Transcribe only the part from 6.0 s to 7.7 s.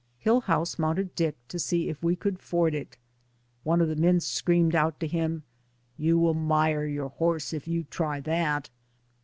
will mire your horse if